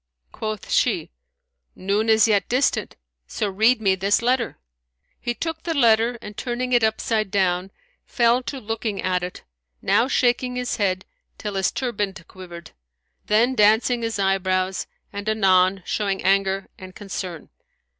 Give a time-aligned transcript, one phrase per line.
[0.31, 1.11] Quoth she,
[1.75, 2.95] "Noon is yet distant,
[3.27, 4.57] so read me this letter."
[5.19, 7.69] He took the letter and turning it upside down,
[8.07, 9.43] fell to looking at it,
[9.79, 11.05] now shaking his head
[11.37, 12.71] till his turband quivered,
[13.27, 17.49] then dancing his eyebrows and anon showing anger and concern.